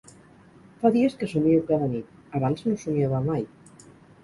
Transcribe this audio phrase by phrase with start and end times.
[0.83, 2.11] Fa dies que somio cada nit:
[2.41, 3.49] abans no somiava mai.